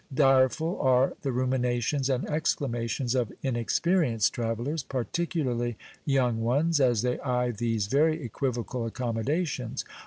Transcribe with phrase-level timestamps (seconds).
[0.11, 5.77] Direful are the ruminations and exclamations of inexperienced travellers, particularly
[6.07, 9.85] young ones, as they eye these very equivocal accommodations.